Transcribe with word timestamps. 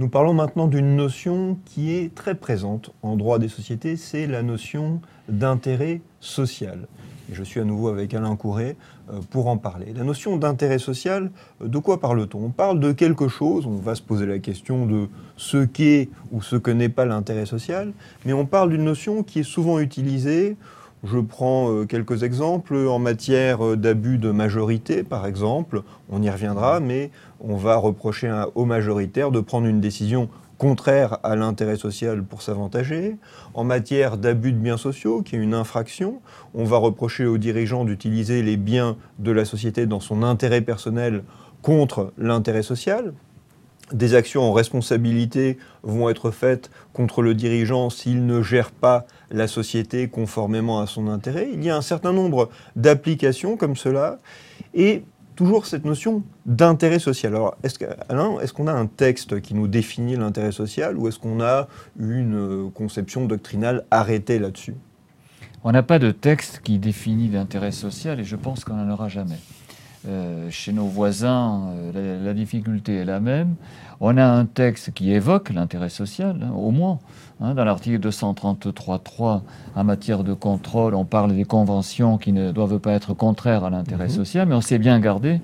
Nous 0.00 0.08
parlons 0.08 0.32
maintenant 0.32 0.66
d'une 0.66 0.96
notion 0.96 1.58
qui 1.66 1.92
est 1.94 2.14
très 2.14 2.34
présente 2.34 2.90
en 3.02 3.16
droit 3.16 3.38
des 3.38 3.50
sociétés, 3.50 3.98
c'est 3.98 4.26
la 4.26 4.42
notion 4.42 5.02
d'intérêt 5.28 6.00
social. 6.20 6.88
Et 7.30 7.34
je 7.34 7.42
suis 7.42 7.60
à 7.60 7.64
nouveau 7.64 7.88
avec 7.88 8.14
Alain 8.14 8.34
Courret 8.34 8.76
euh, 9.12 9.20
pour 9.28 9.48
en 9.48 9.58
parler. 9.58 9.92
La 9.94 10.02
notion 10.02 10.38
d'intérêt 10.38 10.78
social, 10.78 11.30
euh, 11.62 11.68
de 11.68 11.76
quoi 11.76 12.00
parle-t-on? 12.00 12.46
On 12.46 12.48
parle 12.48 12.80
de 12.80 12.92
quelque 12.92 13.28
chose, 13.28 13.66
on 13.66 13.76
va 13.76 13.94
se 13.94 14.00
poser 14.00 14.24
la 14.24 14.38
question 14.38 14.86
de 14.86 15.10
ce 15.36 15.66
qu'est 15.66 16.08
ou 16.32 16.40
ce 16.40 16.56
que 16.56 16.70
n'est 16.70 16.88
pas 16.88 17.04
l'intérêt 17.04 17.44
social, 17.44 17.92
mais 18.24 18.32
on 18.32 18.46
parle 18.46 18.70
d'une 18.70 18.84
notion 18.84 19.22
qui 19.22 19.40
est 19.40 19.42
souvent 19.42 19.80
utilisée 19.80 20.56
je 21.04 21.18
prends 21.18 21.70
euh, 21.70 21.86
quelques 21.86 22.22
exemples 22.22 22.76
en 22.76 22.98
matière 22.98 23.76
d'abus 23.76 24.18
de 24.18 24.30
majorité, 24.30 25.02
par 25.02 25.26
exemple. 25.26 25.82
On 26.10 26.22
y 26.22 26.30
reviendra, 26.30 26.80
mais 26.80 27.10
on 27.40 27.56
va 27.56 27.76
reprocher 27.76 28.30
aux 28.54 28.64
majoritaires 28.64 29.30
de 29.30 29.40
prendre 29.40 29.66
une 29.66 29.80
décision 29.80 30.28
contraire 30.60 31.18
à 31.22 31.36
l'intérêt 31.36 31.76
social 31.76 32.22
pour 32.22 32.42
s'avantager. 32.42 33.16
En 33.54 33.64
matière 33.64 34.18
d'abus 34.18 34.52
de 34.52 34.58
biens 34.58 34.76
sociaux, 34.76 35.22
qui 35.22 35.36
est 35.36 35.38
une 35.38 35.54
infraction, 35.54 36.20
on 36.52 36.64
va 36.64 36.76
reprocher 36.76 37.24
aux 37.24 37.38
dirigeants 37.38 37.86
d'utiliser 37.86 38.42
les 38.42 38.58
biens 38.58 38.98
de 39.18 39.32
la 39.32 39.46
société 39.46 39.86
dans 39.86 40.00
son 40.00 40.22
intérêt 40.22 40.60
personnel 40.60 41.24
contre 41.62 42.12
l'intérêt 42.18 42.62
social. 42.62 43.14
Des 43.92 44.14
actions 44.14 44.42
en 44.42 44.52
responsabilité 44.52 45.58
vont 45.82 46.08
être 46.08 46.30
faites 46.30 46.70
contre 46.92 47.22
le 47.22 47.34
dirigeant 47.34 47.90
s'il 47.90 48.26
ne 48.26 48.42
gère 48.42 48.70
pas 48.70 49.06
la 49.30 49.48
société 49.48 50.08
conformément 50.08 50.80
à 50.80 50.86
son 50.86 51.08
intérêt. 51.08 51.48
Il 51.52 51.64
y 51.64 51.70
a 51.70 51.76
un 51.76 51.82
certain 51.82 52.12
nombre 52.12 52.50
d'applications 52.76 53.56
comme 53.56 53.76
cela. 53.76 54.18
Et 54.74 55.02
toujours 55.40 55.64
cette 55.64 55.86
notion 55.86 56.22
d'intérêt 56.44 56.98
social. 56.98 57.34
Alors, 57.34 57.56
est-ce 57.62 57.82
est 57.82 58.52
qu'on 58.52 58.66
a 58.66 58.72
un 58.74 58.86
texte 58.86 59.40
qui 59.40 59.54
nous 59.54 59.68
définit 59.68 60.16
l'intérêt 60.16 60.52
social 60.52 60.98
ou 60.98 61.08
est-ce 61.08 61.18
qu'on 61.18 61.40
a 61.40 61.66
une 61.98 62.34
euh, 62.34 62.68
conception 62.68 63.24
doctrinale 63.24 63.86
arrêtée 63.90 64.38
là-dessus? 64.38 64.74
On 65.64 65.72
n'a 65.72 65.82
pas 65.82 65.98
de 65.98 66.10
texte 66.10 66.60
qui 66.62 66.78
définit 66.78 67.28
l'intérêt 67.28 67.72
social 67.72 68.20
et 68.20 68.24
je 68.24 68.36
pense 68.36 68.64
qu'on 68.64 68.74
n'en 68.74 68.92
aura 68.92 69.08
jamais. 69.08 69.38
Euh, 70.08 70.48
chez 70.50 70.72
nos 70.72 70.86
voisins, 70.86 71.74
euh, 71.94 72.24
la, 72.24 72.32
difficulté 72.32 72.96
est 72.96 73.04
la 73.04 73.20
même. 73.20 73.56
On 74.00 74.16
a 74.16 74.24
un 74.24 74.46
texte 74.46 74.92
qui 74.92 75.12
évoque 75.12 75.50
l'intérêt 75.50 75.90
social, 75.90 76.40
hein, 76.42 76.52
au 76.54 76.70
moins. 76.70 77.00
Hein, 77.42 77.54
dans 77.54 77.64
l'article 77.64 78.08
233.3, 78.08 79.42
en 79.74 79.84
matière 79.84 80.24
de 80.24 80.32
contrôle, 80.32 80.94
on 80.94 81.04
parle 81.04 81.34
des 81.34 81.44
conventions 81.44 82.16
qui 82.16 82.32
ne 82.32 82.50
doivent 82.50 82.78
pas 82.78 82.92
être 82.92 83.12
contraires 83.12 83.64
à 83.64 83.70
l'intérêt 83.70 84.04
mhm. 84.04 84.10
social, 84.10 84.48
mais 84.48 84.54
on 84.54 84.62
s'est 84.62 84.78
bien 84.78 85.00
gardé 85.00 85.40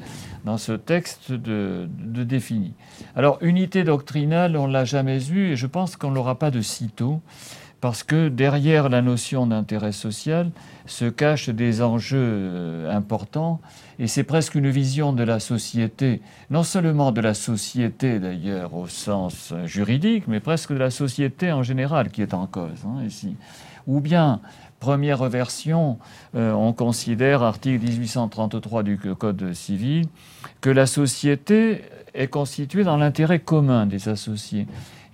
dans 0.46 0.56
ce 0.56 0.72
texte 0.72 1.32
de, 1.32 1.86
de 1.98 2.24
défini. 2.24 2.72
Alors, 3.14 3.36
unité 3.42 3.84
doctrinale, 3.84 4.56
on 4.56 4.68
ne 4.68 4.72
l'a 4.72 4.86
jamais 4.86 5.28
eue, 5.28 5.50
et 5.50 5.56
je 5.56 5.66
pense 5.66 5.96
qu'on 5.96 6.10
ne 6.10 6.14
l'aura 6.14 6.38
pas 6.38 6.50
de 6.50 6.62
sitôt 6.62 7.20
parce 7.80 8.02
que 8.02 8.28
derrière 8.28 8.88
la 8.88 9.02
notion 9.02 9.46
d'intérêt 9.46 9.92
social 9.92 10.50
se 10.86 11.04
cachent 11.04 11.50
des 11.50 11.82
enjeux 11.82 12.18
euh, 12.18 12.96
importants, 12.96 13.60
et 13.98 14.06
c'est 14.06 14.24
presque 14.24 14.54
une 14.54 14.70
vision 14.70 15.12
de 15.12 15.22
la 15.22 15.40
société, 15.40 16.20
non 16.50 16.62
seulement 16.62 17.12
de 17.12 17.20
la 17.20 17.34
société 17.34 18.18
d'ailleurs 18.18 18.74
au 18.74 18.86
sens 18.86 19.52
juridique, 19.64 20.24
mais 20.26 20.40
presque 20.40 20.72
de 20.72 20.78
la 20.78 20.90
société 20.90 21.52
en 21.52 21.62
général 21.62 22.10
qui 22.10 22.22
est 22.22 22.34
en 22.34 22.46
cause 22.46 22.84
hein, 22.86 23.04
ici. 23.04 23.36
Ou 23.86 24.00
bien, 24.00 24.40
première 24.80 25.24
version, 25.28 25.98
euh, 26.34 26.52
on 26.52 26.72
considère, 26.72 27.42
article 27.42 27.84
1833 27.84 28.82
du 28.82 28.98
Code 28.98 29.52
civil, 29.54 30.06
que 30.60 30.70
la 30.70 30.86
société 30.86 31.82
est 32.14 32.28
constituée 32.28 32.84
dans 32.84 32.96
l'intérêt 32.96 33.38
commun 33.38 33.86
des 33.86 34.08
associés. 34.08 34.66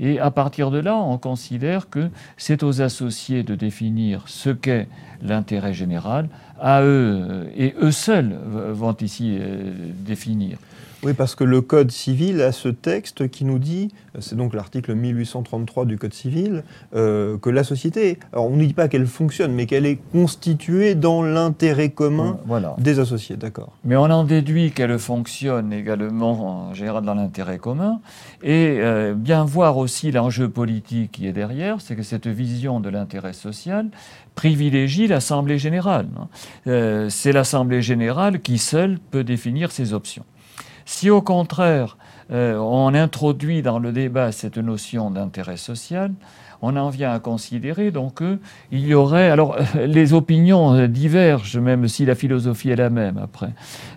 Et 0.02 0.18
à 0.18 0.32
partir 0.32 0.72
de 0.72 0.78
là, 0.78 0.96
on 0.96 1.16
considère 1.16 1.88
que 1.88 2.10
c'est 2.36 2.64
aux 2.64 2.82
associés 2.82 3.44
de 3.44 3.54
définir 3.54 4.24
ce 4.26 4.50
qu'est 4.50 4.88
l'intérêt 5.22 5.72
général, 5.72 6.28
à 6.60 6.82
eux, 6.82 7.48
et 7.56 7.74
eux 7.80 7.92
seuls 7.92 8.36
vont 8.72 8.96
ici 9.00 9.36
euh, 9.38 9.72
définir. 10.04 10.58
Oui, 11.04 11.14
parce 11.14 11.34
que 11.34 11.42
le 11.42 11.60
Code 11.60 11.90
civil 11.90 12.40
a 12.42 12.52
ce 12.52 12.68
texte 12.68 13.28
qui 13.28 13.44
nous 13.44 13.58
dit, 13.58 13.88
c'est 14.20 14.36
donc 14.36 14.54
l'article 14.54 14.94
1833 14.94 15.84
du 15.84 15.98
Code 15.98 16.14
civil, 16.14 16.62
euh, 16.94 17.38
que 17.38 17.50
la 17.50 17.64
société, 17.64 18.20
alors 18.32 18.46
on 18.46 18.54
ne 18.54 18.64
dit 18.64 18.72
pas 18.72 18.86
qu'elle 18.86 19.08
fonctionne, 19.08 19.52
mais 19.52 19.66
qu'elle 19.66 19.84
est 19.84 19.98
constituée 20.12 20.94
dans 20.94 21.24
l'intérêt 21.24 21.88
commun 21.88 22.38
des 22.78 23.00
associés, 23.00 23.34
d'accord. 23.34 23.72
Mais 23.84 23.96
on 23.96 24.04
en 24.04 24.22
déduit 24.22 24.70
qu'elle 24.70 24.96
fonctionne 25.00 25.72
également 25.72 26.68
en 26.68 26.74
général 26.74 27.04
dans 27.04 27.14
l'intérêt 27.14 27.58
commun, 27.58 28.00
et 28.44 28.78
euh, 28.78 29.14
bien 29.14 29.44
voir 29.44 29.78
aussi 29.78 30.12
l'enjeu 30.12 30.48
politique 30.48 31.10
qui 31.10 31.26
est 31.26 31.32
derrière, 31.32 31.80
c'est 31.80 31.96
que 31.96 32.04
cette 32.04 32.28
vision 32.28 32.78
de 32.78 32.88
l'intérêt 32.88 33.32
social 33.32 33.88
privilégie 34.34 35.08
l'Assemblée 35.08 35.58
générale. 35.58 36.06
Euh, 36.66 37.08
c'est 37.10 37.32
l'Assemblée 37.32 37.82
générale 37.82 38.40
qui 38.40 38.58
seule 38.58 38.98
peut 39.10 39.24
définir 39.24 39.72
ses 39.72 39.92
options. 39.92 40.24
Si 40.84 41.10
au 41.10 41.22
contraire, 41.22 41.96
euh, 42.30 42.56
on 42.56 42.94
introduit 42.94 43.62
dans 43.62 43.78
le 43.78 43.92
débat 43.92 44.32
cette 44.32 44.58
notion 44.58 45.10
d'intérêt 45.10 45.56
social, 45.56 46.12
on 46.62 46.76
en 46.76 46.90
vient 46.90 47.12
à 47.12 47.18
considérer 47.18 47.90
donc 47.90 48.18
qu'il 48.18 48.86
y 48.86 48.94
aurait. 48.94 49.30
Alors, 49.30 49.56
les 49.74 50.14
opinions 50.14 50.86
divergent, 50.86 51.58
même 51.58 51.88
si 51.88 52.06
la 52.06 52.14
philosophie 52.14 52.70
est 52.70 52.76
la 52.76 52.90
même 52.90 53.18
après, 53.18 53.50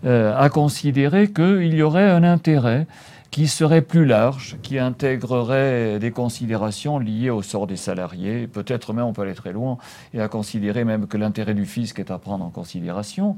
euh, 0.06 0.36
à 0.38 0.50
considérer 0.50 1.32
qu'il 1.32 1.74
y 1.74 1.82
aurait 1.84 2.10
un 2.10 2.24
intérêt 2.24 2.88
qui 3.36 3.50
serait 3.50 3.82
plus 3.82 4.06
large, 4.06 4.56
qui 4.62 4.80
intégrerait 4.80 6.00
des 6.00 6.12
considérations 6.12 7.00
liées 7.00 7.30
au 7.30 7.42
sort 7.42 7.68
des 7.68 7.76
salariés. 7.76 8.48
Peut-être 8.48 8.94
même 8.94 9.04
on 9.04 9.12
peut 9.12 9.24
aller 9.24 9.34
très 9.34 9.52
loin 9.52 9.78
et 10.14 10.22
à 10.22 10.30
considérer 10.30 10.86
même 10.86 11.06
que 11.06 11.18
l'intérêt 11.18 11.54
du 11.54 11.66
fisc 11.66 12.00
est 12.00 12.12
à 12.12 12.18
prendre 12.18 12.46
en 12.46 12.50
considération. 12.50 13.36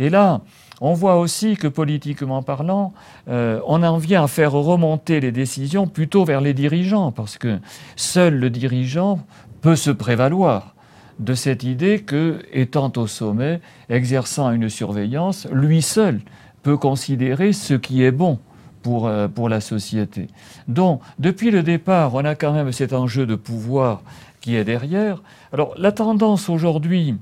Et 0.00 0.10
là, 0.10 0.40
on 0.80 0.94
voit 0.94 1.20
aussi 1.20 1.54
que 1.54 1.68
politiquement 1.68 2.42
parlant, 2.42 2.92
euh, 3.28 3.60
on 3.68 3.84
en 3.84 3.98
vient 3.98 4.24
à 4.24 4.26
faire 4.26 4.50
remonter 4.50 5.20
les 5.20 5.30
décisions 5.30 5.86
plutôt 5.86 6.24
vers 6.24 6.40
les 6.40 6.52
dirigeants, 6.52 7.12
parce 7.12 7.38
que 7.38 7.60
seul 7.94 8.34
le 8.34 8.50
dirigeant 8.50 9.20
peut 9.60 9.76
se 9.76 9.92
prévaloir 9.92 10.74
de 11.20 11.34
cette 11.34 11.62
idée 11.62 12.00
que, 12.00 12.40
étant 12.52 12.92
au 12.96 13.06
sommet, 13.06 13.60
exerçant 13.90 14.50
une 14.50 14.68
surveillance, 14.68 15.46
lui 15.52 15.82
seul 15.82 16.20
peut 16.64 16.76
considérer 16.76 17.52
ce 17.52 17.74
qui 17.74 18.02
est 18.02 18.10
bon 18.10 18.40
pour, 18.86 19.08
euh, 19.08 19.26
pour 19.26 19.48
la 19.48 19.60
société. 19.60 20.28
Donc, 20.68 21.00
depuis 21.18 21.50
le 21.50 21.64
départ, 21.64 22.14
on 22.14 22.24
a 22.24 22.36
quand 22.36 22.52
même 22.52 22.70
cet 22.70 22.92
enjeu 22.92 23.26
de 23.26 23.34
pouvoir 23.34 24.02
qui 24.40 24.54
est 24.54 24.62
derrière. 24.62 25.24
Alors, 25.52 25.74
la 25.76 25.90
tendance 25.90 26.48
aujourd'hui, 26.48 27.16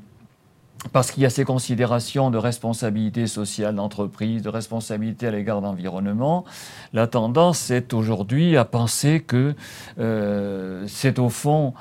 parce 0.93 1.11
qu'il 1.11 1.23
y 1.23 1.27
a 1.27 1.31
ces 1.31 1.45
considérations 1.45 2.31
de 2.31 2.39
responsabilité 2.39 3.27
sociale 3.27 3.75
d'entreprise, 3.75 4.43
de 4.43 4.49
responsabilité 4.49 5.27
à 5.27 5.31
l'égard 5.31 5.61
de 5.61 5.67
l'environnement, 5.67 6.45
la 6.93 7.07
tendance 7.07 7.71
est 7.71 7.95
aujourd'hui 7.95 8.57
à 8.57 8.65
penser 8.65 9.21
que 9.21 9.55
euh, 9.99 10.85
c'est 10.87 11.19
au 11.19 11.31
fond 11.31 11.75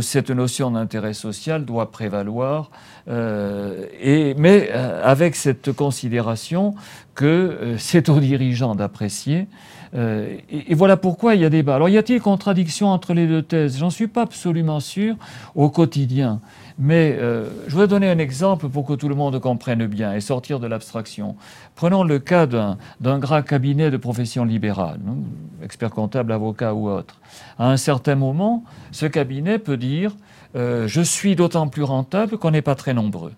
cette 0.00 0.30
notion 0.30 0.70
d'intérêt 0.70 1.12
social 1.12 1.64
doit 1.64 1.90
prévaloir, 1.90 2.70
euh, 3.08 3.86
et, 4.00 4.34
mais 4.38 4.70
euh, 4.72 5.02
avec 5.04 5.36
cette 5.36 5.72
considération 5.72 6.74
que 7.14 7.74
c'est 7.78 8.08
aux 8.08 8.20
dirigeants 8.20 8.74
d'apprécier. 8.74 9.48
Et, 9.92 10.44
et, 10.68 10.74
voilà 10.74 10.96
pourquoi 10.96 11.34
il 11.34 11.40
y 11.40 11.44
a 11.44 11.50
débat. 11.50 11.74
Alors 11.74 11.88
y 11.88 11.98
a-t-il 11.98 12.20
contradiction 12.20 12.88
entre 12.88 13.12
les 13.12 13.26
deux 13.26 13.42
thèses? 13.42 13.78
J'en 13.78 13.90
suis 13.90 14.06
pas 14.06 14.22
absolument 14.22 14.78
sûr 14.78 15.16
au 15.54 15.68
quotidien. 15.68 16.40
Mais 16.82 17.14
euh, 17.18 17.44
je 17.66 17.72
voudrais 17.72 17.88
donner 17.88 18.08
un 18.08 18.18
exemple 18.18 18.70
pour 18.70 18.86
que 18.86 18.94
tout 18.94 19.10
le 19.10 19.14
monde 19.14 19.38
comprenne 19.38 19.86
bien 19.86 20.14
et 20.14 20.20
sortir 20.22 20.58
de 20.60 20.66
l'abstraction. 20.66 21.36
Prenons 21.74 22.04
le 22.04 22.18
cas 22.18 22.46
d'un 22.46 23.18
grand 23.18 23.42
cabinet 23.42 23.90
de 23.90 23.98
profession 23.98 24.46
libérale, 24.46 24.98
hein, 25.06 25.16
expert 25.62 25.90
comptable, 25.90 26.32
avocat 26.32 26.72
ou 26.72 26.88
autre. 26.88 27.20
À 27.58 27.70
un 27.70 27.76
certain 27.76 28.14
moment, 28.14 28.64
ce 28.92 29.04
cabinet 29.04 29.58
peut 29.58 29.76
dire 29.76 30.16
euh, 30.56 30.88
Je 30.88 31.02
suis 31.02 31.36
d'autant 31.36 31.68
plus 31.68 31.82
rentable 31.82 32.38
qu'on 32.38 32.50
n'est 32.50 32.62
pas 32.62 32.74
très 32.74 32.94
nombreux. 32.94 33.32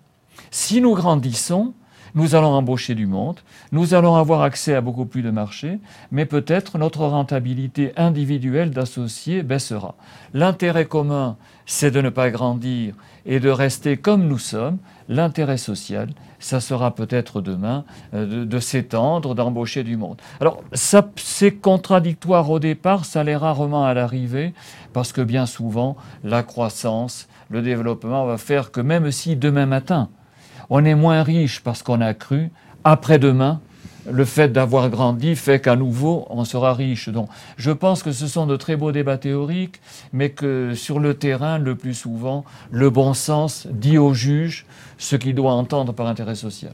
Si 0.49 0.79
nous 0.79 0.93
grandissons, 0.93 1.73
nous 2.15 2.35
allons 2.35 2.53
embaucher 2.53 2.95
du 2.95 3.07
monde, 3.07 3.39
nous 3.71 3.93
allons 3.93 4.15
avoir 4.15 4.41
accès 4.41 4.75
à 4.75 4.81
beaucoup 4.81 5.05
plus 5.05 5.21
de 5.21 5.31
marchés, 5.31 5.79
mais 6.11 6.25
peut-être 6.25 6.77
notre 6.77 7.05
rentabilité 7.05 7.93
individuelle 7.97 8.71
d'associés 8.71 9.43
baissera. 9.43 9.95
L'intérêt 10.33 10.85
commun, 10.85 11.37
c'est 11.65 11.91
de 11.91 12.01
ne 12.01 12.09
pas 12.09 12.29
grandir 12.29 12.93
et 13.25 13.39
de 13.39 13.49
rester 13.49 13.97
comme 13.97 14.27
nous 14.27 14.37
sommes. 14.37 14.77
L'intérêt 15.09 15.57
social, 15.57 16.09
ça 16.39 16.59
sera 16.59 16.93
peut-être 16.95 17.41
demain 17.41 17.83
euh, 18.13 18.45
de, 18.45 18.59
s'étendre, 18.59 19.35
d'embaucher 19.35 19.83
du 19.83 19.97
monde. 19.97 20.21
Alors, 20.39 20.61
c'est 20.73 21.55
contradictoire 21.55 22.49
au 22.49 22.59
départ, 22.59 23.05
ça 23.05 23.23
l'est 23.23 23.35
rarement 23.35 23.85
à 23.85 23.93
l'arrivée, 23.93 24.53
parce 24.93 25.11
que 25.11 25.21
bien 25.21 25.45
souvent, 25.45 25.97
la 26.23 26.43
croissance, 26.43 27.27
le 27.49 27.61
développement 27.61 28.25
va 28.25 28.37
faire 28.37 28.71
que 28.71 28.81
même 28.81 29.11
si 29.11 29.35
demain 29.35 29.65
matin, 29.65 30.09
on 30.69 30.85
est 30.85 30.95
moins 30.95 31.23
riche 31.23 31.61
parce 31.61 31.83
qu'on 31.83 32.01
a 32.01 32.13
cru, 32.13 32.51
après-demain, 32.83 33.61
le 34.11 34.25
fait 34.25 34.49
d'avoir 34.51 34.89
grandi 34.89 35.35
fait 35.35 35.61
qu'à 35.61 35.75
nouveau 35.75 36.25
on 36.29 36.45
sera 36.45 36.73
riche. 36.73 37.09
Donc 37.09 37.29
je 37.57 37.71
pense 37.71 38.03
que 38.03 38.11
ce 38.11 38.27
sont 38.27 38.45
de 38.45 38.55
très 38.55 38.75
beaux 38.75 38.91
débats 38.91 39.17
théoriques, 39.17 39.79
mais 40.11 40.29
que 40.29 40.73
sur 40.75 40.99
le 40.99 41.13
terrain, 41.13 41.57
le 41.57 41.75
plus 41.75 41.93
souvent, 41.93 42.43
le 42.71 42.89
bon 42.89 43.13
sens 43.13 43.67
dit 43.71 43.97
au 43.97 44.13
juge 44.13 44.65
ce 44.97 45.15
qu'il 45.15 45.35
doit 45.35 45.53
entendre 45.53 45.93
par 45.93 46.07
intérêt 46.07 46.35
social. 46.35 46.73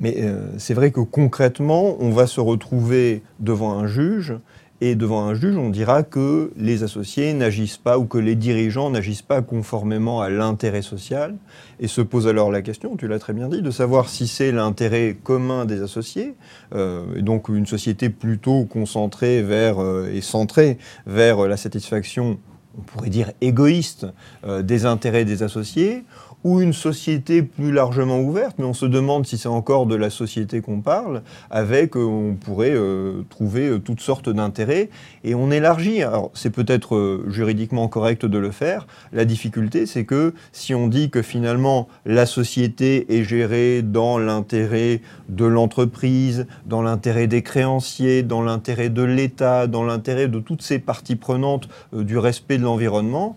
Mais 0.00 0.16
euh, 0.18 0.46
c'est 0.58 0.74
vrai 0.74 0.92
que 0.92 1.00
concrètement, 1.00 1.96
on 2.00 2.10
va 2.10 2.26
se 2.26 2.40
retrouver 2.40 3.22
devant 3.38 3.78
un 3.78 3.86
juge 3.86 4.34
et 4.82 4.94
devant 4.94 5.24
un 5.24 5.34
juge, 5.34 5.56
on 5.56 5.68
dira 5.68 6.02
que 6.02 6.52
les 6.56 6.82
associés 6.82 7.34
n'agissent 7.34 7.76
pas 7.76 7.98
ou 7.98 8.06
que 8.06 8.16
les 8.16 8.34
dirigeants 8.34 8.88
n'agissent 8.88 9.22
pas 9.22 9.42
conformément 9.42 10.22
à 10.22 10.30
l'intérêt 10.30 10.80
social. 10.80 11.36
Et 11.80 11.88
se 11.88 12.00
pose 12.00 12.26
alors 12.26 12.50
la 12.50 12.62
question, 12.62 12.96
tu 12.96 13.06
l'as 13.06 13.18
très 13.18 13.34
bien 13.34 13.48
dit, 13.48 13.60
de 13.60 13.70
savoir 13.70 14.08
si 14.08 14.26
c'est 14.26 14.52
l'intérêt 14.52 15.16
commun 15.22 15.66
des 15.66 15.82
associés, 15.82 16.34
euh, 16.74 17.04
et 17.14 17.22
donc 17.22 17.48
une 17.48 17.66
société 17.66 18.08
plutôt 18.08 18.64
concentrée 18.64 19.42
vers 19.42 19.82
euh, 19.82 20.10
et 20.12 20.22
centrée 20.22 20.78
vers 21.06 21.46
la 21.46 21.58
satisfaction, 21.58 22.38
on 22.78 22.82
pourrait 22.82 23.10
dire 23.10 23.32
égoïste, 23.40 24.06
euh, 24.44 24.62
des 24.62 24.86
intérêts 24.86 25.24
des 25.24 25.42
associés, 25.42 26.04
ou 26.44 26.60
une 26.60 26.72
société 26.72 27.42
plus 27.42 27.72
largement 27.72 28.20
ouverte, 28.20 28.56
mais 28.58 28.64
on 28.64 28.74
se 28.74 28.86
demande 28.86 29.26
si 29.26 29.36
c'est 29.36 29.48
encore 29.48 29.86
de 29.86 29.94
la 29.94 30.10
société 30.10 30.60
qu'on 30.60 30.80
parle, 30.80 31.22
avec, 31.50 31.96
euh, 31.96 32.00
on 32.00 32.34
pourrait 32.34 32.72
euh, 32.74 33.22
trouver 33.28 33.68
euh, 33.68 33.78
toutes 33.78 34.00
sortes 34.00 34.30
d'intérêts, 34.30 34.88
et 35.24 35.34
on 35.34 35.50
élargit. 35.50 36.02
Alors 36.02 36.30
c'est 36.34 36.50
peut-être 36.50 37.22
juridiquement 37.28 37.88
correct 37.88 38.24
de 38.24 38.38
le 38.38 38.50
faire, 38.50 38.86
la 39.12 39.24
difficulté 39.24 39.86
c'est 39.86 40.04
que 40.04 40.34
si 40.52 40.74
on 40.74 40.88
dit 40.88 41.10
que 41.10 41.22
finalement 41.22 41.88
la 42.06 42.26
société 42.26 43.18
est 43.18 43.24
gérée 43.24 43.82
dans 43.82 44.18
l'intérêt 44.18 45.02
de 45.28 45.44
l'entreprise, 45.44 46.46
dans 46.66 46.82
l'intérêt 46.82 47.26
des 47.26 47.42
créanciers, 47.42 48.22
dans 48.22 48.42
l'intérêt 48.42 48.88
de 48.88 49.02
l'État, 49.02 49.66
dans 49.66 49.84
l'intérêt 49.84 50.28
de 50.28 50.40
toutes 50.40 50.62
ces 50.62 50.78
parties 50.78 51.16
prenantes 51.16 51.68
du 51.92 52.18
respect 52.18 52.58
de 52.58 52.64
l'environnement, 52.64 53.36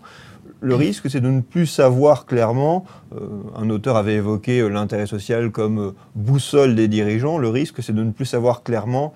le 0.64 0.74
risque, 0.76 1.10
c'est 1.10 1.20
de 1.20 1.28
ne 1.28 1.42
plus 1.42 1.66
savoir 1.66 2.24
clairement, 2.24 2.86
euh, 3.14 3.18
un 3.54 3.68
auteur 3.68 3.96
avait 3.96 4.14
évoqué 4.14 4.60
euh, 4.60 4.68
l'intérêt 4.68 5.06
social 5.06 5.50
comme 5.50 5.78
euh, 5.78 5.90
boussole 6.14 6.74
des 6.74 6.88
dirigeants, 6.88 7.36
le 7.36 7.50
risque, 7.50 7.82
c'est 7.82 7.94
de 7.94 8.02
ne 8.02 8.10
plus 8.10 8.24
savoir 8.24 8.62
clairement 8.62 9.12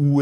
où, 0.00 0.20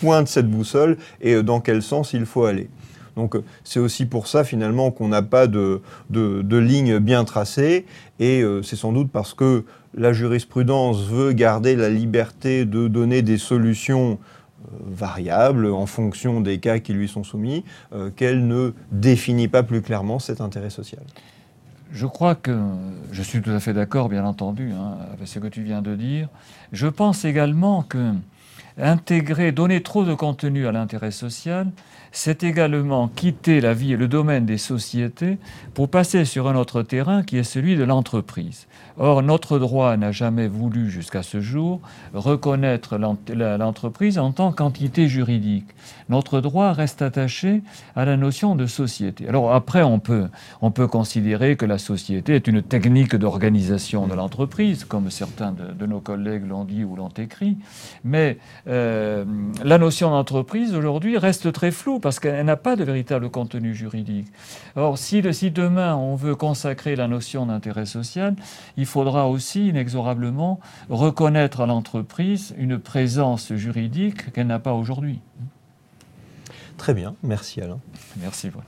pointe 0.00 0.28
cette 0.28 0.50
boussole 0.50 0.96
et 1.20 1.42
dans 1.42 1.60
quel 1.60 1.82
sens 1.82 2.14
il 2.14 2.24
faut 2.24 2.44
aller. 2.44 2.70
Donc 3.16 3.36
c'est 3.64 3.80
aussi 3.80 4.06
pour 4.06 4.26
ça 4.26 4.44
finalement 4.44 4.90
qu'on 4.90 5.08
n'a 5.08 5.22
pas 5.22 5.46
de, 5.46 5.80
ligne 6.10 6.98
bien 6.98 7.24
tracée 7.24 7.84
et 8.18 8.42
c'est 8.62 8.76
sans 8.76 8.92
doute 8.92 9.10
parce 9.12 9.34
que 9.34 9.64
la 9.94 10.12
jurisprudence 10.12 11.04
veut 11.04 11.32
garder 11.32 11.76
la 11.76 11.90
liberté 11.90 12.64
de 12.64 12.88
donner 12.88 13.22
des 13.22 13.38
solutions 13.38 14.18
variable 14.86 15.66
en 15.66 15.86
fonction 15.86 16.40
des 16.40 16.58
cas 16.58 16.78
qui 16.78 16.92
lui 16.92 17.08
sont 17.08 17.24
soumis, 17.24 17.64
euh, 17.92 18.10
qu'elle 18.10 18.46
ne 18.46 18.72
définit 18.92 19.48
pas 19.48 19.62
plus 19.62 19.82
clairement 19.82 20.18
cet 20.18 20.40
intérêt 20.40 20.70
social. 20.70 21.02
Je 21.92 22.06
crois 22.06 22.34
que 22.34 22.58
je 23.12 23.22
suis 23.22 23.40
tout 23.40 23.50
à 23.50 23.60
fait 23.60 23.72
d'accord, 23.72 24.08
bien 24.08 24.24
entendu, 24.24 24.72
hein, 24.72 24.96
avec 25.12 25.28
ce 25.28 25.38
que 25.38 25.46
tu 25.46 25.62
viens 25.62 25.82
de 25.82 25.94
dire. 25.94 26.28
Je 26.72 26.88
pense 26.88 27.24
également 27.24 27.82
que 27.82 28.12
intégrer, 28.78 29.52
donner 29.52 29.82
trop 29.82 30.04
de 30.04 30.14
contenu 30.14 30.66
à 30.66 30.72
l'intérêt 30.72 31.10
social, 31.10 31.70
c'est 32.12 32.44
également 32.44 33.08
quitter 33.08 33.60
la 33.60 33.74
vie 33.74 33.92
et 33.92 33.96
le 33.96 34.06
domaine 34.06 34.46
des 34.46 34.56
sociétés 34.56 35.38
pour 35.74 35.88
passer 35.88 36.24
sur 36.24 36.48
un 36.48 36.54
autre 36.54 36.82
terrain 36.82 37.24
qui 37.24 37.36
est 37.38 37.42
celui 37.42 37.76
de 37.76 37.82
l'entreprise. 37.82 38.66
Or, 38.96 39.22
notre 39.22 39.58
droit 39.58 39.96
n'a 39.96 40.12
jamais 40.12 40.46
voulu, 40.46 40.88
jusqu'à 40.88 41.24
ce 41.24 41.40
jour, 41.40 41.80
reconnaître 42.14 42.96
l'entreprise 42.96 44.18
en 44.18 44.30
tant 44.30 44.52
qu'entité 44.52 45.08
juridique. 45.08 45.66
Notre 46.08 46.40
droit 46.40 46.72
reste 46.72 47.02
attaché 47.02 47.62
à 47.96 48.04
la 48.04 48.16
notion 48.16 48.54
de 48.54 48.66
société. 48.66 49.28
Alors 49.28 49.52
après, 49.52 49.82
on 49.82 49.98
peut, 49.98 50.28
on 50.62 50.70
peut 50.70 50.86
considérer 50.86 51.56
que 51.56 51.66
la 51.66 51.78
société 51.78 52.36
est 52.36 52.46
une 52.46 52.62
technique 52.62 53.16
d'organisation 53.16 54.06
de 54.06 54.14
l'entreprise, 54.14 54.84
comme 54.84 55.10
certains 55.10 55.52
de, 55.52 55.86
nos 55.86 56.00
collègues 56.00 56.46
l'ont 56.46 56.64
dit 56.64 56.84
ou 56.84 56.94
l'ont 56.94 57.08
écrit, 57.08 57.56
mais 58.04 58.38
euh, 58.66 59.24
la 59.62 59.78
notion 59.78 60.10
d'entreprise 60.10 60.74
aujourd'hui 60.74 61.18
reste 61.18 61.52
très 61.52 61.70
floue 61.70 61.98
parce 61.98 62.18
qu'elle 62.18 62.46
n'a 62.46 62.56
pas 62.56 62.76
de 62.76 62.84
véritable 62.84 63.28
contenu 63.30 63.74
juridique. 63.74 64.28
Or, 64.76 64.98
si, 64.98 65.22
si 65.32 65.50
demain 65.50 65.96
on 65.96 66.14
veut 66.14 66.34
consacrer 66.34 66.96
la 66.96 67.08
notion 67.08 67.46
d'intérêt 67.46 67.86
social, 67.86 68.34
il 68.76 68.86
faudra 68.86 69.28
aussi 69.28 69.68
inexorablement 69.68 70.60
reconnaître 70.88 71.60
à 71.60 71.66
l'entreprise 71.66 72.54
une 72.58 72.78
présence 72.78 73.52
juridique 73.52 74.32
qu'elle 74.32 74.46
n'a 74.46 74.58
pas 74.58 74.72
aujourd'hui. 74.72 75.20
Très 76.76 76.94
bien, 76.94 77.14
merci 77.22 77.60
Alain. 77.60 77.78
Merci. 78.20 78.48
Voilà. 78.48 78.66